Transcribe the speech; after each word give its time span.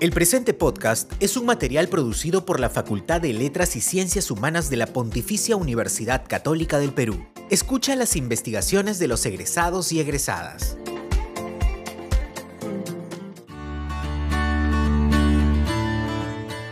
El 0.00 0.12
presente 0.12 0.54
podcast 0.54 1.12
es 1.20 1.36
un 1.36 1.44
material 1.44 1.88
producido 1.88 2.46
por 2.46 2.58
la 2.58 2.70
Facultad 2.70 3.20
de 3.20 3.34
Letras 3.34 3.76
y 3.76 3.82
Ciencias 3.82 4.30
Humanas 4.30 4.70
de 4.70 4.78
la 4.78 4.86
Pontificia 4.86 5.56
Universidad 5.56 6.24
Católica 6.26 6.78
del 6.78 6.94
Perú. 6.94 7.26
Escucha 7.50 7.94
las 7.96 8.16
investigaciones 8.16 8.98
de 8.98 9.08
los 9.08 9.26
egresados 9.26 9.92
y 9.92 10.00
egresadas. 10.00 10.78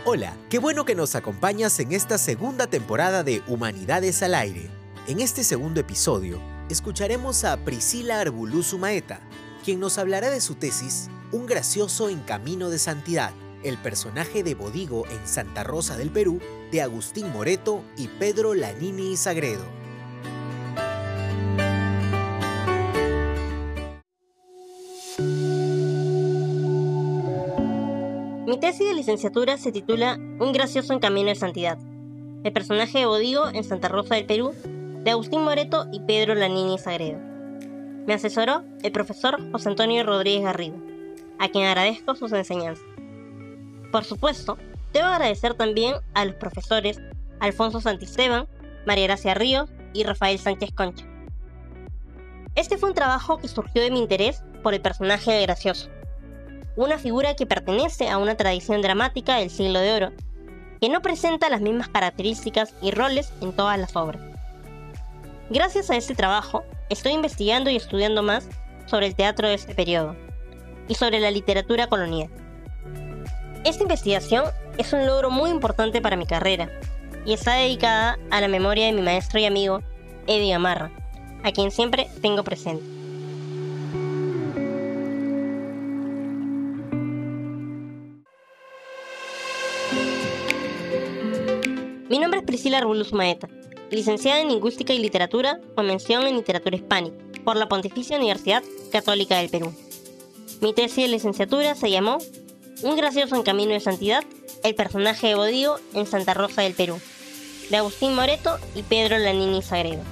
Hola, 0.05 0.35
qué 0.49 0.57
bueno 0.57 0.83
que 0.83 0.95
nos 0.95 1.13
acompañas 1.13 1.79
en 1.79 1.91
esta 1.91 2.17
segunda 2.17 2.65
temporada 2.65 3.23
de 3.23 3.43
Humanidades 3.45 4.23
al 4.23 4.33
Aire. 4.33 4.71
En 5.05 5.19
este 5.19 5.43
segundo 5.43 5.79
episodio, 5.79 6.41
escucharemos 6.67 7.43
a 7.43 7.63
Priscila 7.63 8.21
Arbulú 8.21 8.63
Sumaeta, 8.63 9.19
quien 9.63 9.79
nos 9.79 9.99
hablará 9.99 10.31
de 10.31 10.41
su 10.41 10.55
tesis 10.55 11.11
Un 11.31 11.45
gracioso 11.45 12.09
en 12.09 12.21
camino 12.21 12.71
de 12.71 12.79
santidad, 12.79 13.31
el 13.63 13.77
personaje 13.77 14.41
de 14.41 14.55
Bodigo 14.55 15.05
en 15.05 15.27
Santa 15.27 15.63
Rosa 15.63 15.95
del 15.95 16.09
Perú, 16.09 16.39
de 16.71 16.81
Agustín 16.81 17.31
Moreto 17.31 17.83
y 17.97 18.07
Pedro 18.07 18.55
Lanini 18.55 19.11
y 19.11 19.15
Sagredo. 19.15 19.63
Mi 28.47 28.59
tesis 28.59 28.87
de 28.87 28.95
licenciatura 28.95 29.59
se 29.59 29.71
titula 29.71 30.15
Un 30.39 30.51
gracioso 30.51 30.93
en 30.93 30.99
camino 30.99 31.29
de 31.29 31.35
santidad, 31.35 31.77
el 32.43 32.51
personaje 32.51 32.97
de 32.97 33.05
Bodigo 33.05 33.49
en 33.49 33.63
Santa 33.63 33.87
Rosa 33.87 34.15
del 34.15 34.25
Perú, 34.25 34.55
de 35.03 35.11
Agustín 35.11 35.43
Moreto 35.43 35.85
y 35.91 35.99
Pedro 35.99 36.33
Lanini 36.33 36.73
y 36.73 36.79
Sagredo. 36.79 37.19
Me 38.07 38.15
asesoró 38.15 38.63
el 38.81 38.91
profesor 38.91 39.51
José 39.51 39.69
Antonio 39.69 40.03
Rodríguez 40.03 40.41
Garrido, 40.41 40.88
a 41.39 41.49
quien 41.49 41.65
agradezco 41.65 42.15
sus 42.15 42.31
enseñanzas. 42.33 42.85
Por 43.91 44.03
supuesto, 44.03 44.57
debo 44.93 45.07
agradecer 45.07 45.55
también 45.55 45.95
a 46.13 46.25
los 46.25 46.35
profesores 46.35 47.01
Alfonso 47.39 47.81
Santisteban, 47.81 48.47
María 48.85 49.05
Gracia 49.05 49.33
Ríos 49.33 49.69
y 49.93 50.03
Rafael 50.03 50.37
Sánchez 50.37 50.71
Concha. 50.73 51.05
Este 52.55 52.77
fue 52.77 52.89
un 52.89 52.95
trabajo 52.95 53.37
que 53.37 53.47
surgió 53.47 53.81
de 53.81 53.91
mi 53.91 53.99
interés 53.99 54.43
por 54.61 54.73
el 54.73 54.81
personaje 54.81 55.31
de 55.31 55.41
Gracioso, 55.43 55.89
una 56.75 56.97
figura 56.97 57.35
que 57.35 57.45
pertenece 57.45 58.09
a 58.09 58.17
una 58.17 58.35
tradición 58.35 58.81
dramática 58.81 59.37
del 59.37 59.49
siglo 59.49 59.79
de 59.79 59.93
oro, 59.93 60.11
que 60.81 60.89
no 60.89 61.01
presenta 61.01 61.49
las 61.49 61.61
mismas 61.61 61.89
características 61.89 62.73
y 62.81 62.91
roles 62.91 63.31
en 63.41 63.53
todas 63.53 63.79
las 63.79 63.95
obras. 63.95 64.21
Gracias 65.49 65.89
a 65.89 65.95
este 65.95 66.15
trabajo, 66.15 66.63
estoy 66.89 67.13
investigando 67.13 67.69
y 67.69 67.75
estudiando 67.75 68.23
más 68.23 68.47
sobre 68.85 69.07
el 69.07 69.15
teatro 69.15 69.47
de 69.47 69.55
este 69.55 69.73
periodo 69.73 70.15
y 70.89 70.95
sobre 70.95 71.21
la 71.21 71.31
literatura 71.31 71.87
colonial. 71.87 72.29
Esta 73.63 73.83
investigación 73.83 74.43
es 74.77 74.91
un 74.91 75.05
logro 75.05 75.29
muy 75.29 75.49
importante 75.49 76.01
para 76.01 76.17
mi 76.17 76.25
carrera 76.25 76.69
y 77.25 77.31
está 77.31 77.53
dedicada 77.53 78.19
a 78.31 78.41
la 78.41 78.49
memoria 78.49 78.87
de 78.87 78.91
mi 78.91 79.01
maestro 79.01 79.39
y 79.39 79.45
amigo 79.45 79.81
Eddie 80.27 80.51
Gamarra, 80.51 80.91
a 81.43 81.51
quien 81.53 81.71
siempre 81.71 82.09
tengo 82.21 82.43
presente. 82.43 82.83
Mi 92.09 92.19
nombre 92.19 92.39
es 92.39 92.45
Priscila 92.45 92.79
Arbulus 92.79 93.13
Maeta 93.13 93.47
licenciada 93.91 94.41
en 94.41 94.49
Lingüística 94.49 94.93
y 94.93 94.99
Literatura 94.99 95.59
con 95.75 95.87
mención 95.87 96.25
en 96.27 96.35
Literatura 96.35 96.75
Hispánica 96.75 97.17
por 97.43 97.55
la 97.55 97.67
Pontificia 97.67 98.17
Universidad 98.17 98.63
Católica 98.91 99.37
del 99.37 99.49
Perú. 99.49 99.73
Mi 100.61 100.73
tesis 100.73 101.05
de 101.05 101.07
licenciatura 101.07 101.73
se 101.73 101.89
llamó 101.89 102.17
Un 102.83 102.97
gracioso 102.97 103.33
en 103.35 103.43
camino 103.43 103.71
de 103.71 103.79
santidad, 103.79 104.25
el 104.61 104.75
personaje 104.75 105.27
de 105.27 105.35
Bodío 105.35 105.77
en 105.93 106.05
Santa 106.05 106.33
Rosa 106.33 106.63
del 106.63 106.73
Perú, 106.73 106.99
de 107.69 107.77
Agustín 107.77 108.13
Moreto 108.13 108.57
y 108.75 108.83
Pedro 108.83 109.17
Lanini 109.17 109.61
Sagredo. 109.61 110.03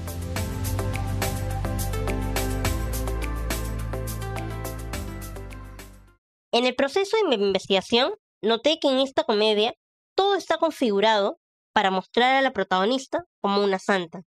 En 6.54 6.66
el 6.66 6.76
proceso 6.76 7.18
de 7.30 7.36
investigación, 7.36 8.14
noté 8.42 8.80
que 8.80 8.88
en 8.88 9.00
esta 9.00 9.26
comedia 9.26 9.74
todo 10.16 10.36
está 10.36 10.58
configurado 10.58 11.40
para 11.74 11.92
mostrar 11.92 12.36
a 12.36 12.42
la 12.42 12.54
protagonista 12.54 13.26
como 13.42 13.62
una 13.62 13.80
santa, 13.80 14.22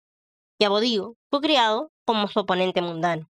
y 0.58 0.66
a 0.66 0.70
Bodigo 0.70 1.16
fue 1.30 1.42
criado 1.42 1.92
como 2.06 2.28
su 2.28 2.40
oponente 2.40 2.82
mundano. 2.82 3.30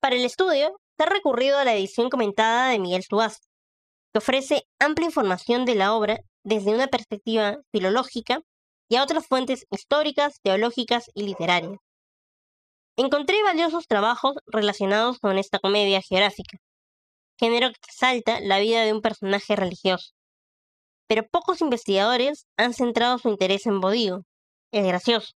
Para 0.00 0.16
el 0.16 0.26
estudio, 0.26 0.78
se 0.96 1.02
ha 1.02 1.06
recurrido 1.06 1.58
a 1.58 1.64
la 1.64 1.74
edición 1.74 2.10
comentada 2.10 2.68
de 2.68 2.78
Miguel 2.78 3.02
Subasta, 3.02 3.46
que 4.12 4.18
ofrece 4.18 4.62
amplia 4.78 5.06
información 5.06 5.64
de 5.64 5.74
la 5.74 5.94
obra 5.94 6.18
desde 6.44 6.74
una 6.74 6.86
perspectiva 6.86 7.58
filológica 7.72 8.40
y 8.88 8.96
a 8.96 9.02
otras 9.02 9.26
fuentes 9.26 9.66
históricas, 9.70 10.40
teológicas 10.42 11.10
y 11.14 11.24
literarias. 11.24 11.78
Encontré 12.96 13.42
valiosos 13.42 13.88
trabajos 13.88 14.34
relacionados 14.46 15.18
con 15.18 15.36
esta 15.36 15.58
comedia 15.58 16.00
geográfica, 16.00 16.58
género 17.38 17.70
que 17.70 17.80
exalta 17.88 18.38
la 18.40 18.60
vida 18.60 18.84
de 18.84 18.92
un 18.92 19.00
personaje 19.00 19.56
religioso, 19.56 20.12
pero 21.08 21.26
pocos 21.26 21.60
investigadores 21.60 22.46
han 22.56 22.72
centrado 22.72 23.18
su 23.18 23.28
interés 23.28 23.66
en 23.66 23.80
Bodigo, 23.80 24.22
el 24.72 24.86
gracioso. 24.86 25.32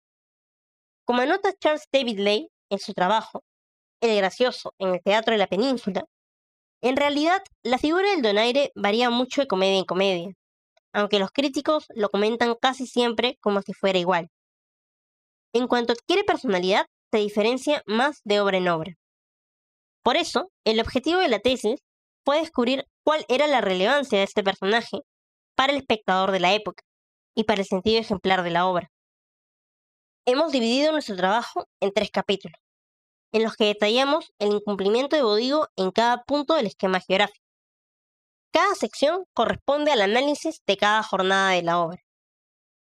Como 1.06 1.22
anota 1.22 1.54
Charles 1.60 1.88
David 1.92 2.20
Lay 2.20 2.50
en 2.70 2.80
su 2.80 2.94
trabajo, 2.94 3.44
El 4.02 4.16
gracioso 4.18 4.74
en 4.78 4.94
el 4.94 5.02
teatro 5.02 5.32
de 5.32 5.40
la 5.40 5.48
península, 5.48 6.06
en 6.82 6.96
realidad 6.96 7.42
la 7.64 7.80
figura 7.80 8.10
del 8.12 8.22
donaire 8.22 8.72
varía 8.76 9.10
mucho 9.10 9.42
de 9.42 9.48
comedia 9.48 9.80
en 9.80 9.86
comedia, 9.86 10.34
aunque 10.94 11.20
los 11.20 11.32
críticos 11.32 11.88
lo 11.96 12.10
comentan 12.10 12.56
casi 12.62 12.86
siempre 12.86 13.38
como 13.42 13.62
si 13.62 13.74
fuera 13.74 13.98
igual. 13.98 14.30
En 15.54 15.68
cuanto 15.68 15.94
adquiere 15.94 16.24
personalidad, 16.24 16.86
se 17.12 17.20
diferencia 17.20 17.82
más 17.88 18.22
de 18.24 18.40
obra 18.40 18.58
en 18.58 18.68
obra. 18.68 18.94
Por 20.04 20.18
eso, 20.18 20.52
el 20.66 20.80
objetivo 20.80 21.20
de 21.20 21.30
la 21.30 21.40
tesis 21.40 21.80
fue 22.24 22.40
descubrir 22.40 22.86
cuál 23.04 23.26
era 23.30 23.48
la 23.48 23.62
relevancia 23.62 24.20
de 24.20 24.26
este 24.26 24.44
personaje 24.44 25.00
para 25.56 25.74
el 25.74 25.80
espectador 25.80 26.32
de 26.32 26.40
la 26.40 26.54
época 26.54 26.84
y 27.36 27.46
para 27.46 27.62
el 27.62 27.68
sentido 27.68 28.00
ejemplar 28.00 28.44
de 28.44 28.52
la 28.52 28.68
obra. 28.68 28.92
Hemos 30.26 30.52
dividido 30.52 30.92
nuestro 30.92 31.16
trabajo 31.16 31.66
en 31.80 31.92
tres 31.94 32.12
capítulos, 32.12 32.60
en 33.32 33.44
los 33.44 33.56
que 33.56 33.66
detallamos 33.66 34.34
el 34.40 34.54
incumplimiento 34.54 35.16
de 35.16 35.24
Bodigo 35.24 35.68
en 35.76 35.92
cada 35.92 36.24
punto 36.24 36.54
del 36.56 36.68
esquema 36.68 37.00
geográfico. 37.00 37.46
Cada 38.52 38.74
sección 38.76 39.26
corresponde 39.34 39.92
al 39.92 40.02
análisis 40.02 40.62
de 40.66 40.78
cada 40.78 41.04
jornada 41.04 41.52
de 41.52 41.64
la 41.64 41.80
obra. 41.80 42.02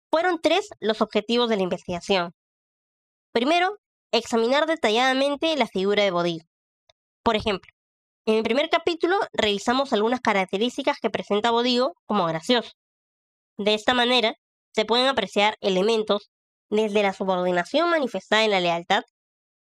Fueron 0.09 0.39
tres 0.41 0.69
los 0.79 1.01
objetivos 1.01 1.49
de 1.49 1.57
la 1.57 1.63
investigación. 1.63 2.33
Primero, 3.31 3.77
examinar 4.11 4.65
detalladamente 4.65 5.55
la 5.55 5.67
figura 5.67 6.03
de 6.03 6.11
Bodigo. 6.11 6.45
Por 7.23 7.35
ejemplo, 7.35 7.71
en 8.25 8.35
el 8.35 8.43
primer 8.43 8.69
capítulo 8.69 9.17
revisamos 9.33 9.93
algunas 9.93 10.21
características 10.21 10.97
que 11.01 11.09
presenta 11.09 11.51
Bodigo 11.51 11.95
como 12.05 12.25
gracioso. 12.25 12.71
De 13.57 13.73
esta 13.73 13.93
manera, 13.93 14.35
se 14.73 14.85
pueden 14.85 15.07
apreciar 15.07 15.55
elementos 15.61 16.29
desde 16.69 17.03
la 17.03 17.13
subordinación 17.13 17.89
manifestada 17.89 18.43
en 18.43 18.51
la 18.51 18.59
lealtad, 18.59 19.03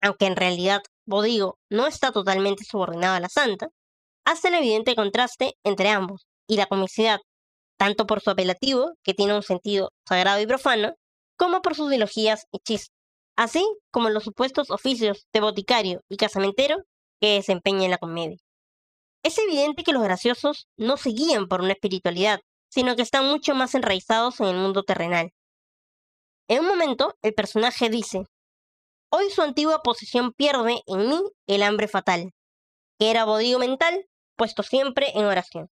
aunque 0.06 0.27
en 0.27 0.37
realidad 0.37 0.83
Bodigo 1.05 1.59
no 1.71 1.87
está 1.87 2.12
totalmente 2.12 2.65
subordinado 2.65 3.17
a 3.17 3.21
la 3.21 3.28
santa, 3.28 3.69
hasta 4.25 4.49
el 4.49 4.55
evidente 4.55 4.97
contraste 4.97 5.55
entre 5.65 5.89
ambos 5.89 6.27
y 6.49 6.56
la 6.56 6.67
comicidad, 6.67 7.21
tanto 7.78 8.06
por 8.06 8.21
su 8.21 8.31
apelativo, 8.31 8.93
que 9.03 9.15
tiene 9.15 9.34
un 9.34 9.43
sentido 9.43 9.93
sagrado 10.09 10.41
y 10.41 10.47
profano, 10.47 10.95
como 11.37 11.61
por 11.61 11.75
sus 11.75 11.91
dilogías 11.91 12.47
y 12.50 12.59
chistes, 12.61 12.93
así 13.37 13.65
como 13.91 14.11
los 14.11 14.25
supuestos 14.25 14.71
oficios 14.71 15.27
de 15.33 15.41
boticario 15.41 16.00
y 16.09 16.16
casamentero 16.16 16.78
que 17.21 17.34
desempeña 17.34 17.84
en 17.84 17.91
la 17.91 17.99
comedia. 17.99 18.39
Es 19.22 19.39
evidente 19.39 19.83
que 19.83 19.93
los 19.93 20.03
graciosos 20.03 20.69
no 20.77 20.97
se 20.97 21.10
guían 21.10 21.48
por 21.48 21.60
una 21.60 21.72
espiritualidad, 21.72 22.41
sino 22.69 22.97
que 22.97 23.03
están 23.03 23.27
mucho 23.27 23.54
más 23.54 23.75
enraizados 23.75 24.41
en 24.41 24.47
el 24.47 24.57
mundo 24.57 24.83
terrenal. 24.83 25.33
En 26.48 26.60
un 26.60 26.66
momento, 26.66 27.16
el 27.22 27.34
personaje 27.34 27.91
dice, 27.91 28.25
Hoy 29.18 29.30
su 29.30 29.41
antigua 29.41 29.83
posición 29.83 30.34
pierde 30.34 30.83
en 30.86 31.09
mí 31.09 31.22
el 31.47 31.63
hambre 31.63 31.89
fatal, 31.89 32.34
que 32.98 33.10
era 33.10 33.24
bodigo 33.24 33.59
mental, 33.59 34.07
puesto 34.36 34.63
siempre 34.63 35.10
en 35.15 35.24
oración. 35.24 35.71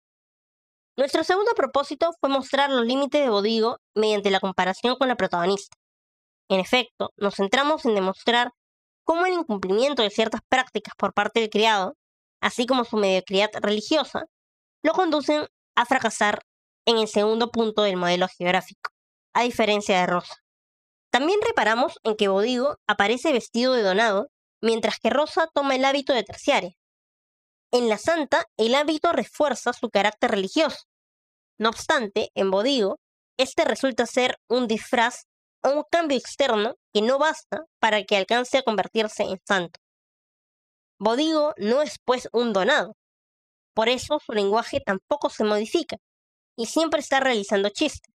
Nuestro 0.96 1.26
segundo 1.26 1.52
propósito 1.54 2.14
fue 2.22 2.30
mostrar 2.30 2.70
los 2.70 2.86
límites 2.86 3.22
de 3.22 3.30
Bodigo 3.30 3.80
mediante 3.96 4.32
la 4.32 4.40
comparación 4.40 4.96
con 4.96 5.10
la 5.10 5.18
protagonista. 5.18 5.76
En 6.48 6.62
efecto, 6.62 7.12
nos 7.18 7.36
centramos 7.36 7.84
en 7.84 7.96
demostrar 7.96 8.52
cómo 9.04 9.26
el 9.26 9.34
incumplimiento 9.34 10.04
de 10.04 10.10
ciertas 10.10 10.40
prácticas 10.48 10.94
por 10.98 11.14
parte 11.14 11.42
del 11.42 11.50
criado 11.50 11.98
así 12.40 12.66
como 12.66 12.86
su 12.86 12.96
mediocridad 12.96 13.50
religiosa, 13.62 14.26
lo 14.84 14.94
conducen 14.94 15.48
a 15.76 15.86
fracasar 15.86 16.44
en 16.86 16.98
el 16.98 17.10
segundo 17.10 17.52
punto 17.52 17.82
del 17.82 17.98
modelo 17.98 18.28
geográfico, 18.38 18.90
a 19.34 19.44
diferencia 19.44 20.00
de 20.00 20.08
Rosa. 20.08 20.43
También 21.14 21.40
reparamos 21.46 22.00
en 22.02 22.16
que 22.16 22.28
Bodigo 22.28 22.80
aparece 22.88 23.32
vestido 23.32 23.74
de 23.74 23.84
donado, 23.84 24.32
mientras 24.64 24.98
que 24.98 25.12
Rosa 25.12 25.48
toma 25.54 25.76
el 25.76 25.86
hábito 25.86 26.12
de 26.12 26.24
terciaria. 26.24 26.72
En 27.72 27.88
la 27.88 28.00
santa, 28.00 28.46
el 28.58 28.74
hábito 28.74 29.12
refuerza 29.12 29.74
su 29.74 29.92
carácter 29.92 30.32
religioso. 30.32 30.86
No 31.60 31.70
obstante, 31.70 32.32
en 32.34 32.50
Bodigo, 32.50 32.98
este 33.38 33.64
resulta 33.64 34.08
ser 34.08 34.40
un 34.50 34.66
disfraz 34.68 35.26
o 35.64 35.70
un 35.70 35.84
cambio 35.92 36.18
externo 36.18 36.78
que 36.92 37.04
no 37.04 37.20
basta 37.20 37.62
para 37.80 38.04
que 38.06 38.18
alcance 38.18 38.58
a 38.58 38.64
convertirse 38.64 39.22
en 39.22 39.40
santo. 39.48 39.80
Bodigo 40.98 41.54
no 41.58 41.84
es 41.84 41.98
pues 42.04 42.28
un 42.34 42.54
donado. 42.54 42.96
Por 43.76 43.88
eso 43.88 44.18
su 44.20 44.32
lenguaje 44.32 44.82
tampoco 44.84 45.30
se 45.30 45.44
modifica 45.44 45.98
y 46.58 46.66
siempre 46.66 47.02
está 47.02 47.20
realizando 47.20 47.70
chistes. 47.70 48.13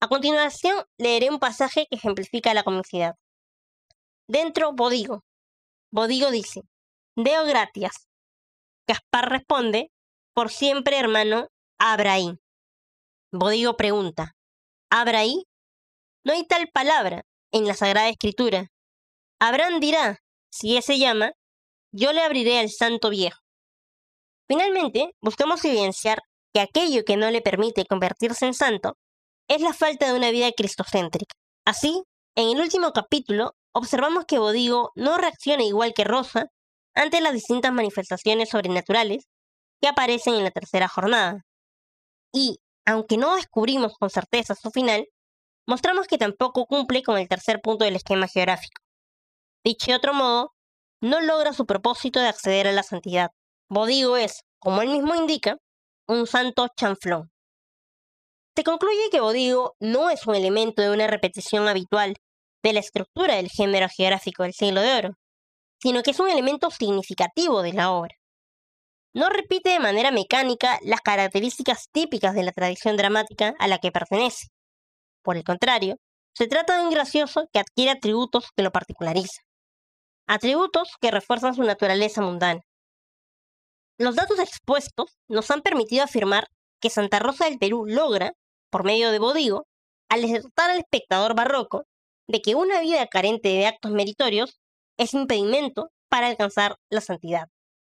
A 0.00 0.06
continuación 0.06 0.84
leeré 0.96 1.28
un 1.28 1.40
pasaje 1.40 1.86
que 1.90 1.96
ejemplifica 1.96 2.54
la 2.54 2.62
comicidad. 2.62 3.16
Dentro 4.28 4.72
Bodigo. 4.72 5.24
Bodigo 5.90 6.30
dice, 6.30 6.62
Deo 7.16 7.44
gratias. 7.46 8.06
Gaspar 8.86 9.28
responde, 9.28 9.90
por 10.34 10.50
siempre 10.50 10.98
hermano, 10.98 11.48
Abraí. 11.78 12.38
Bodigo 13.32 13.76
pregunta, 13.76 14.36
¿Abraí? 14.90 15.44
No 16.24 16.32
hay 16.32 16.46
tal 16.46 16.68
palabra 16.68 17.22
en 17.52 17.66
la 17.66 17.74
Sagrada 17.74 18.08
Escritura. 18.08 18.68
Abraham 19.40 19.80
dirá, 19.80 20.18
si 20.50 20.76
ese 20.76 20.98
llama, 20.98 21.32
yo 21.92 22.12
le 22.12 22.22
abriré 22.22 22.60
al 22.60 22.70
santo 22.70 23.10
viejo. 23.10 23.40
Finalmente, 24.46 25.10
buscamos 25.20 25.64
evidenciar 25.64 26.22
que 26.54 26.60
aquello 26.60 27.04
que 27.04 27.16
no 27.16 27.30
le 27.30 27.42
permite 27.42 27.84
convertirse 27.84 28.46
en 28.46 28.54
santo 28.54 28.96
es 29.48 29.60
la 29.62 29.72
falta 29.72 30.06
de 30.06 30.16
una 30.16 30.30
vida 30.30 30.52
cristocéntrica. 30.52 31.34
Así, 31.64 32.02
en 32.36 32.50
el 32.56 32.62
último 32.62 32.92
capítulo, 32.92 33.54
observamos 33.72 34.24
que 34.26 34.38
Bodigo 34.38 34.92
no 34.94 35.16
reacciona 35.16 35.64
igual 35.64 35.94
que 35.94 36.04
Rosa 36.04 36.48
ante 36.94 37.20
las 37.20 37.32
distintas 37.32 37.72
manifestaciones 37.72 38.50
sobrenaturales 38.50 39.24
que 39.80 39.88
aparecen 39.88 40.34
en 40.34 40.44
la 40.44 40.50
tercera 40.50 40.88
jornada. 40.88 41.44
Y, 42.32 42.58
aunque 42.86 43.16
no 43.16 43.36
descubrimos 43.36 43.94
con 43.98 44.10
certeza 44.10 44.54
su 44.54 44.70
final, 44.70 45.06
mostramos 45.66 46.06
que 46.06 46.18
tampoco 46.18 46.66
cumple 46.66 47.02
con 47.02 47.18
el 47.18 47.28
tercer 47.28 47.60
punto 47.60 47.84
del 47.84 47.96
esquema 47.96 48.28
geográfico. 48.28 48.82
Dicho 49.64 49.90
de 49.90 49.96
otro 49.96 50.14
modo, 50.14 50.54
no 51.00 51.20
logra 51.20 51.52
su 51.52 51.66
propósito 51.66 52.20
de 52.20 52.28
acceder 52.28 52.66
a 52.66 52.72
la 52.72 52.82
santidad. 52.82 53.30
Bodigo 53.70 54.16
es, 54.16 54.42
como 54.58 54.82
él 54.82 54.88
mismo 54.88 55.14
indica, 55.14 55.58
un 56.06 56.26
santo 56.26 56.68
chanflón. 56.76 57.30
Se 58.58 58.64
concluye 58.64 59.08
que 59.12 59.20
Bodigo 59.20 59.76
no 59.78 60.10
es 60.10 60.26
un 60.26 60.34
elemento 60.34 60.82
de 60.82 60.90
una 60.90 61.06
repetición 61.06 61.68
habitual 61.68 62.16
de 62.64 62.72
la 62.72 62.80
estructura 62.80 63.36
del 63.36 63.48
género 63.48 63.86
geográfico 63.88 64.42
del 64.42 64.52
siglo 64.52 64.80
de 64.80 64.96
oro, 64.96 65.10
sino 65.80 66.02
que 66.02 66.10
es 66.10 66.18
un 66.18 66.28
elemento 66.28 66.68
significativo 66.72 67.62
de 67.62 67.72
la 67.72 67.92
obra. 67.92 68.16
No 69.14 69.28
repite 69.28 69.70
de 69.70 69.78
manera 69.78 70.10
mecánica 70.10 70.80
las 70.82 71.00
características 71.02 71.84
típicas 71.92 72.34
de 72.34 72.42
la 72.42 72.50
tradición 72.50 72.96
dramática 72.96 73.54
a 73.60 73.68
la 73.68 73.78
que 73.78 73.92
pertenece. 73.92 74.48
Por 75.22 75.36
el 75.36 75.44
contrario, 75.44 75.94
se 76.34 76.48
trata 76.48 76.78
de 76.78 76.82
un 76.82 76.90
gracioso 76.90 77.44
que 77.52 77.60
adquiere 77.60 77.92
atributos 77.92 78.46
que 78.56 78.64
lo 78.64 78.72
particularizan. 78.72 79.44
Atributos 80.26 80.96
que 81.00 81.12
refuerzan 81.12 81.54
su 81.54 81.62
naturaleza 81.62 82.22
mundana. 82.22 82.62
Los 84.00 84.16
datos 84.16 84.40
expuestos 84.40 85.16
nos 85.28 85.48
han 85.52 85.62
permitido 85.62 86.02
afirmar 86.02 86.48
que 86.80 86.90
Santa 86.90 87.20
Rosa 87.20 87.44
del 87.44 87.58
Perú 87.58 87.84
logra, 87.86 88.32
por 88.70 88.84
medio 88.84 89.10
de 89.10 89.18
Bodigo, 89.18 89.66
alertar 90.08 90.70
al 90.70 90.78
espectador 90.78 91.34
barroco 91.34 91.84
de 92.28 92.40
que 92.40 92.54
una 92.54 92.80
vida 92.80 93.06
carente 93.06 93.48
de 93.48 93.66
actos 93.66 93.92
meritorios 93.92 94.58
es 94.98 95.14
impedimento 95.14 95.90
para 96.08 96.26
alcanzar 96.26 96.76
la 96.90 97.00
santidad. 97.00 97.48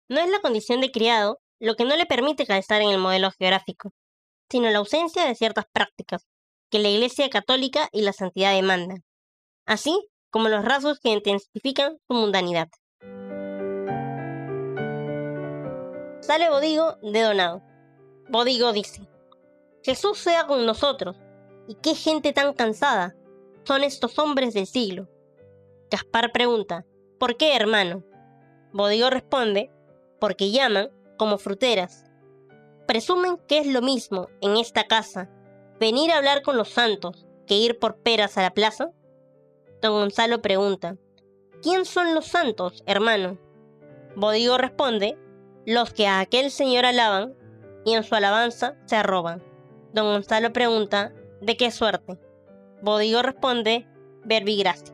No 0.10 0.20
es 0.20 0.30
la 0.30 0.42
condición 0.42 0.82
de 0.82 0.92
criado 0.92 1.40
lo 1.60 1.76
que 1.76 1.86
no 1.86 1.96
le 1.96 2.06
permite 2.06 2.46
calzar 2.46 2.82
en 2.82 2.90
el 2.90 2.98
modelo 2.98 3.32
geográfico, 3.32 3.92
sino 4.50 4.70
la 4.70 4.80
ausencia 4.80 5.26
de 5.26 5.36
ciertas 5.36 5.66
prácticas 5.72 6.28
que 6.70 6.80
la 6.80 6.90
Iglesia 6.90 7.30
católica 7.30 7.88
y 7.92 8.02
la 8.02 8.14
santidad 8.14 8.54
demandan, 8.54 9.04
así 9.66 10.08
como 10.32 10.50
los 10.50 10.66
rasgos 10.66 11.00
que 11.00 11.10
intensifican 11.10 11.98
su 12.08 12.14
mundanidad. 12.16 12.68
Sale 16.22 16.50
Bodigo 16.50 16.98
de 17.04 17.22
Donado. 17.22 17.62
Bodigo 18.30 18.74
dice, 18.74 19.08
Jesús 19.84 20.18
sea 20.18 20.48
con 20.48 20.66
nosotros, 20.66 21.18
y 21.68 21.76
qué 21.76 21.96
gente 21.96 22.34
tan 22.34 22.54
cansada 22.54 23.16
son 23.64 23.84
estos 23.84 24.18
hombres 24.20 24.54
del 24.54 24.68
siglo. 24.68 25.08
Gaspar 25.90 26.32
pregunta, 26.32 26.86
¿Por 27.24 27.38
qué, 27.38 27.56
hermano? 27.56 28.04
Bodigo 28.74 29.10
responde, 29.10 29.72
porque 30.20 30.52
llaman 30.52 30.92
como 31.18 31.38
fruteras. 31.38 32.04
Presumen 32.86 33.38
que 33.48 33.60
es 33.60 33.68
lo 33.68 33.82
mismo 33.82 34.28
en 34.42 34.58
esta 34.58 34.84
casa 34.88 35.30
venir 35.80 36.12
a 36.12 36.18
hablar 36.18 36.42
con 36.42 36.58
los 36.58 36.68
santos 36.68 37.26
que 37.48 37.56
ir 37.56 37.80
por 37.80 37.96
peras 37.96 38.38
a 38.38 38.42
la 38.42 38.54
plaza. 38.54 38.90
Don 39.82 39.94
Gonzalo 39.94 40.42
pregunta, 40.42 40.98
¿quién 41.62 41.86
son 41.86 42.14
los 42.14 42.28
santos, 42.28 42.84
hermano? 42.88 43.38
Bodigo 44.18 44.58
responde, 44.58 45.18
los 45.66 45.94
que 45.94 46.08
a 46.08 46.20
aquel 46.20 46.52
señor 46.52 46.86
alaban 46.86 47.36
y 47.86 47.94
en 47.94 48.04
su 48.04 48.16
alabanza 48.16 48.76
se 48.86 48.98
arroban. 48.98 49.42
Don 49.94 50.08
Gonzalo 50.08 50.52
pregunta, 50.52 51.14
¿de 51.40 51.56
qué 51.56 51.70
suerte? 51.70 52.18
Bodigo 52.82 53.22
responde, 53.22 53.86
verbigracia. 54.26 54.92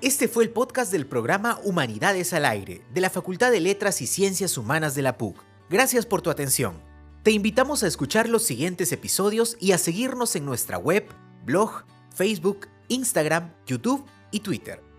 Este 0.00 0.26
fue 0.26 0.44
el 0.44 0.50
podcast 0.50 0.90
del 0.90 1.06
programa 1.06 1.58
Humanidades 1.64 2.32
al 2.32 2.46
Aire 2.46 2.82
de 2.94 3.00
la 3.02 3.10
Facultad 3.10 3.50
de 3.50 3.60
Letras 3.60 4.00
y 4.00 4.06
Ciencias 4.06 4.56
Humanas 4.56 4.94
de 4.94 5.02
la 5.02 5.18
PUC. 5.18 5.36
Gracias 5.68 6.06
por 6.06 6.22
tu 6.22 6.30
atención. 6.30 6.80
Te 7.22 7.30
invitamos 7.30 7.82
a 7.82 7.86
escuchar 7.86 8.28
los 8.28 8.42
siguientes 8.42 8.90
episodios 8.92 9.58
y 9.60 9.72
a 9.72 9.78
seguirnos 9.78 10.34
en 10.34 10.46
nuestra 10.46 10.78
web, 10.78 11.06
blog, 11.44 11.84
Facebook, 12.14 12.68
Instagram, 12.88 13.52
YouTube 13.66 14.04
y 14.30 14.40
Twitter. 14.40 14.93